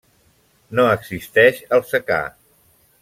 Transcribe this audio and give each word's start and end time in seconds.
No 0.79 0.85
existeix 0.93 1.61
el 1.79 1.85
secà. 1.91 2.21